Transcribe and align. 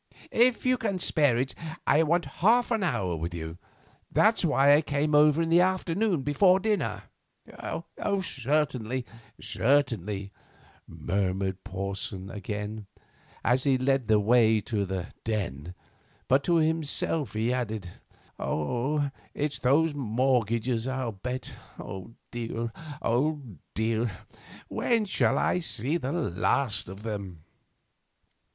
If 0.31 0.65
you 0.65 0.77
can 0.79 0.97
spare 0.97 1.37
it, 1.37 1.53
I 1.85 2.01
want 2.01 2.25
half 2.41 2.71
an 2.71 2.81
hour 2.81 3.15
with 3.15 3.35
you. 3.35 3.59
That's 4.11 4.43
why 4.43 4.73
I 4.73 4.81
came 4.81 5.13
over 5.13 5.43
in 5.43 5.49
the 5.49 5.61
afternoon, 5.61 6.23
before 6.23 6.59
dinner." 6.59 7.03
"Certainly, 8.23 9.05
certainly," 9.39 10.31
murmured 10.87 11.63
Porson 11.63 12.31
again, 12.31 12.87
as 13.43 13.63
he 13.65 13.77
led 13.77 14.07
the 14.07 14.19
way 14.19 14.59
to 14.61 14.85
the 14.85 15.09
"den," 15.23 15.75
but 16.27 16.43
to 16.45 16.55
himself 16.55 17.33
he 17.33 17.53
added: 17.53 17.89
"It's 18.39 19.59
those 19.59 19.93
mortgages, 19.93 20.87
I'll 20.87 21.11
bet. 21.11 21.53
Oh 21.77 22.15
dear! 22.31 22.71
oh 23.03 23.39
dear! 23.75 24.09
when 24.67 25.05
shall 25.05 25.37
I 25.37 25.59
see 25.59 25.97
the 25.97 26.11
last 26.11 26.89
of 26.89 27.03
them?" 27.03 27.43